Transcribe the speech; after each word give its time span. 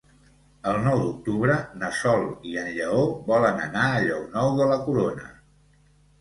El 0.69 0.77
nou 0.85 1.01
d'octubre 1.01 1.57
na 1.81 1.89
Sol 1.97 2.25
i 2.53 2.57
en 2.63 2.71
Lleó 2.79 3.03
volen 3.29 3.61
anar 3.67 3.85
a 3.91 4.01
Llocnou 4.07 4.51
de 4.63 4.67
la 4.73 4.81
Corona. 4.89 5.29